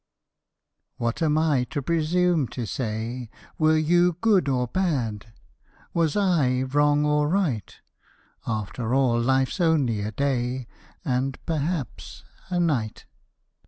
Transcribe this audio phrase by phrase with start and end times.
[0.97, 5.31] What am I to presume to say Were you good or bad,
[5.93, 7.75] Was I wrong or right?
[8.47, 10.65] After all life's only a day
[11.05, 13.05] And perhaps—a night.